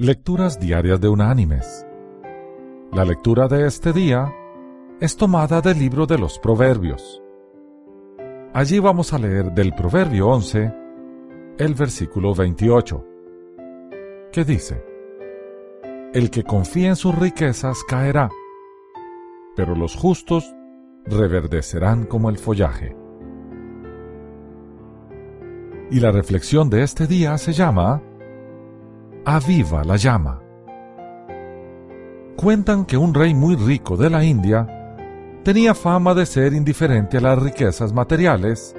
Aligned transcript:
Lecturas 0.00 0.60
Diarias 0.60 1.00
de 1.00 1.08
Unánimes. 1.08 1.84
La 2.92 3.04
lectura 3.04 3.48
de 3.48 3.66
este 3.66 3.92
día 3.92 4.32
es 5.00 5.16
tomada 5.16 5.60
del 5.60 5.80
libro 5.80 6.06
de 6.06 6.16
los 6.16 6.38
Proverbios. 6.38 7.20
Allí 8.54 8.78
vamos 8.78 9.12
a 9.12 9.18
leer 9.18 9.50
del 9.50 9.74
Proverbio 9.74 10.28
11 10.28 10.72
el 11.58 11.74
versículo 11.74 12.32
28, 12.32 13.04
que 14.30 14.44
dice, 14.44 14.84
El 16.14 16.30
que 16.30 16.44
confía 16.44 16.90
en 16.90 16.96
sus 16.96 17.18
riquezas 17.18 17.82
caerá, 17.82 18.30
pero 19.56 19.74
los 19.74 19.96
justos 19.96 20.54
reverdecerán 21.06 22.06
como 22.06 22.30
el 22.30 22.38
follaje. 22.38 22.96
Y 25.90 25.98
la 25.98 26.12
reflexión 26.12 26.70
de 26.70 26.84
este 26.84 27.08
día 27.08 27.36
se 27.36 27.52
llama 27.52 28.00
Aviva 29.24 29.84
la 29.84 29.96
llama. 29.96 30.40
Cuentan 32.36 32.84
que 32.84 32.96
un 32.96 33.12
rey 33.12 33.34
muy 33.34 33.56
rico 33.56 33.96
de 33.96 34.08
la 34.10 34.24
India 34.24 34.66
tenía 35.42 35.74
fama 35.74 36.14
de 36.14 36.24
ser 36.24 36.52
indiferente 36.52 37.18
a 37.18 37.20
las 37.20 37.42
riquezas 37.42 37.92
materiales 37.92 38.74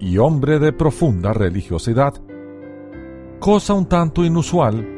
y 0.00 0.18
hombre 0.18 0.58
de 0.58 0.72
profunda 0.72 1.32
religiosidad, 1.32 2.14
cosa 3.38 3.74
un 3.74 3.86
tanto 3.86 4.24
inusual 4.24 4.88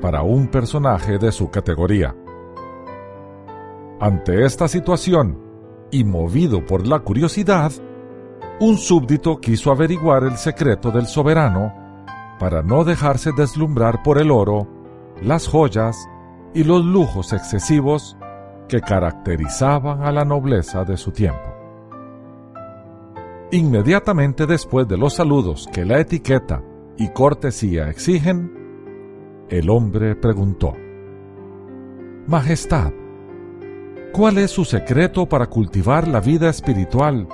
para 0.00 0.22
un 0.22 0.48
personaje 0.48 1.18
de 1.18 1.32
su 1.32 1.50
categoría. 1.50 2.14
Ante 4.00 4.44
esta 4.46 4.66
situación, 4.66 5.38
y 5.90 6.04
movido 6.04 6.64
por 6.64 6.86
la 6.86 7.00
curiosidad, 7.00 7.72
un 8.60 8.78
súbdito 8.78 9.40
quiso 9.40 9.72
averiguar 9.72 10.24
el 10.24 10.36
secreto 10.36 10.90
del 10.90 11.06
soberano 11.06 11.79
para 12.40 12.62
no 12.62 12.84
dejarse 12.84 13.32
deslumbrar 13.36 14.02
por 14.02 14.16
el 14.18 14.30
oro, 14.30 14.66
las 15.22 15.46
joyas 15.46 16.08
y 16.54 16.64
los 16.64 16.82
lujos 16.82 17.34
excesivos 17.34 18.16
que 18.66 18.80
caracterizaban 18.80 20.02
a 20.02 20.10
la 20.10 20.24
nobleza 20.24 20.84
de 20.84 20.96
su 20.96 21.12
tiempo. 21.12 21.54
Inmediatamente 23.52 24.46
después 24.46 24.88
de 24.88 24.96
los 24.96 25.14
saludos 25.14 25.68
que 25.70 25.84
la 25.84 26.00
etiqueta 26.00 26.62
y 26.96 27.10
cortesía 27.10 27.90
exigen, 27.90 29.46
el 29.50 29.68
hombre 29.68 30.16
preguntó, 30.16 30.72
Majestad, 32.26 32.92
¿cuál 34.12 34.38
es 34.38 34.50
su 34.50 34.64
secreto 34.64 35.28
para 35.28 35.48
cultivar 35.48 36.08
la 36.08 36.20
vida 36.20 36.48
espiritual 36.48 37.28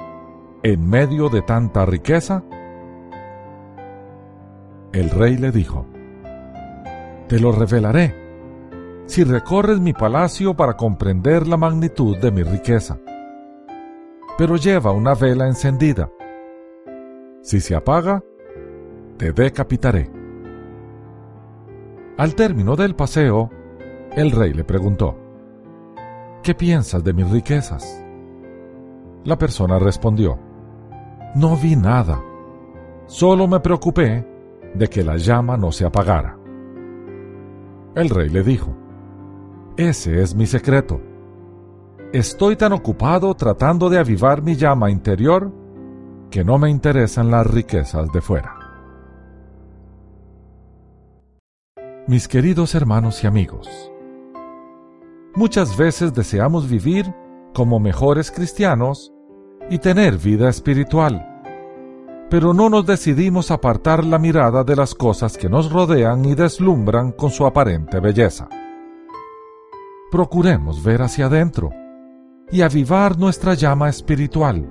en 0.65 0.89
medio 0.89 1.29
de 1.29 1.43
tanta 1.43 1.87
riqueza? 1.87 2.43
El 4.97 5.11
rey 5.11 5.37
le 5.37 5.51
dijo, 5.53 5.85
Te 7.29 7.39
lo 7.39 7.53
revelaré 7.53 8.15
si 9.05 9.25
recorres 9.25 9.79
mi 9.79 9.93
palacio 9.93 10.55
para 10.55 10.75
comprender 10.75 11.47
la 11.47 11.59
magnitud 11.59 12.17
de 12.17 12.31
mi 12.31 12.43
riqueza. 12.43 12.99
Pero 14.39 14.57
lleva 14.57 14.93
una 14.93 15.15
vela 15.15 15.47
encendida. 15.47 16.11
Si 17.43 17.61
se 17.61 17.75
apaga, 17.75 18.25
te 19.19 19.33
decapitaré. 19.33 20.11
Al 22.17 22.35
término 22.35 22.75
del 22.75 22.97
paseo, 22.97 23.51
el 24.13 24.31
rey 24.31 24.55
le 24.55 24.65
preguntó, 24.65 25.15
¿Qué 26.43 26.55
piensas 26.55 27.05
de 27.05 27.13
mis 27.13 27.31
riquezas? 27.31 28.03
La 29.25 29.37
persona 29.37 29.79
respondió, 29.79 30.39
No 31.35 31.55
vi 31.55 31.77
nada, 31.77 32.19
solo 33.07 33.47
me 33.47 33.61
preocupé 33.61 34.36
de 34.75 34.89
que 34.89 35.03
la 35.03 35.17
llama 35.17 35.57
no 35.57 35.73
se 35.73 35.85
apagara. 35.85 36.39
El 37.95 38.11
rey 38.11 38.29
le 38.29 38.43
dijo, 38.43 38.77
Ese 39.77 40.23
es 40.23 40.35
mi 40.35 40.47
secreto. 40.47 41.01
Estoy 42.13 42.57
tan 42.57 42.73
ocupado 42.73 43.35
tratando 43.35 43.89
de 43.89 43.99
avivar 43.99 44.43
mi 44.43 44.55
llama 44.55 44.91
interior 44.91 45.53
que 46.31 46.45
no 46.45 46.59
me 46.59 46.71
interesan 46.71 47.31
las 47.31 47.47
riquezas 47.47 48.13
de 48.13 48.21
fuera. 48.21 48.55
Mis 52.07 52.29
queridos 52.29 52.75
hermanos 52.75 53.25
y 53.25 53.27
amigos, 53.27 53.91
muchas 55.35 55.77
veces 55.77 56.15
deseamos 56.15 56.69
vivir 56.69 57.13
como 57.53 57.81
mejores 57.81 58.31
cristianos 58.31 59.13
y 59.71 59.79
tener 59.79 60.19
vida 60.19 60.49
espiritual 60.49 61.36
pero 62.29 62.53
no 62.53 62.69
nos 62.69 62.87
decidimos 62.87 63.51
apartar 63.51 64.05
la 64.05 64.19
mirada 64.19 64.65
de 64.65 64.77
las 64.77 64.95
cosas 64.95 65.37
que 65.37 65.49
nos 65.49 65.71
rodean 65.71 66.25
y 66.25 66.35
deslumbran 66.35 67.13
con 67.13 67.31
su 67.31 67.47
aparente 67.47 68.01
belleza. 68.01 68.49
Procuremos 70.11 70.83
ver 70.83 71.03
hacia 71.03 71.27
adentro 71.27 71.71
y 72.51 72.63
avivar 72.63 73.19
nuestra 73.19 73.55
llama 73.55 73.89
espiritual, 73.89 74.69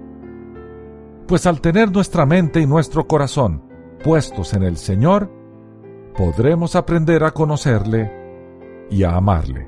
pues 1.27 1.45
al 1.45 1.61
tener 1.61 1.91
nuestra 1.91 2.25
mente 2.25 2.59
y 2.59 2.67
nuestro 2.67 3.07
corazón 3.07 3.63
puestos 4.03 4.53
en 4.53 4.63
el 4.63 4.77
Señor, 4.77 5.31
podremos 6.15 6.75
aprender 6.75 7.23
a 7.23 7.31
conocerle 7.31 8.11
y 8.89 9.03
a 9.03 9.15
amarle. 9.15 9.67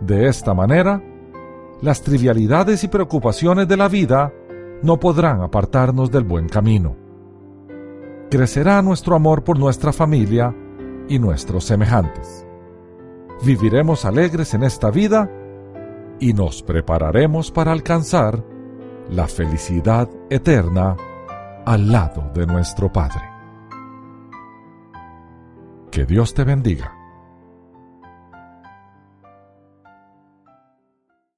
De 0.00 0.28
esta 0.28 0.54
manera, 0.54 1.02
las 1.80 2.02
trivialidades 2.02 2.84
y 2.84 2.88
preocupaciones 2.88 3.66
de 3.66 3.76
la 3.76 3.88
vida 3.88 4.32
no 4.82 4.98
podrán 4.98 5.42
apartarnos 5.42 6.10
del 6.10 6.24
buen 6.24 6.48
camino. 6.48 6.96
Crecerá 8.30 8.82
nuestro 8.82 9.16
amor 9.16 9.42
por 9.42 9.58
nuestra 9.58 9.92
familia 9.92 10.54
y 11.08 11.18
nuestros 11.18 11.64
semejantes. 11.64 12.46
Viviremos 13.44 14.04
alegres 14.04 14.54
en 14.54 14.64
esta 14.64 14.90
vida 14.90 15.30
y 16.20 16.32
nos 16.32 16.62
prepararemos 16.62 17.50
para 17.50 17.72
alcanzar 17.72 18.44
la 19.10 19.26
felicidad 19.26 20.08
eterna 20.28 20.96
al 21.64 21.90
lado 21.90 22.30
de 22.34 22.46
nuestro 22.46 22.92
Padre. 22.92 23.22
Que 25.90 26.04
Dios 26.04 26.34
te 26.34 26.44
bendiga. 26.44 26.92